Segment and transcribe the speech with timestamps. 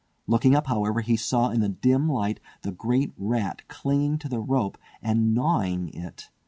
[0.25, 4.39] Looking up, however, he saw in the dim light the great rat clinging to the
[4.39, 6.31] rope and gnawing it.